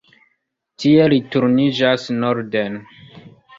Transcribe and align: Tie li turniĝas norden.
Tie 0.83 1.03
li 1.13 1.19
turniĝas 1.37 2.09
norden. 2.25 2.83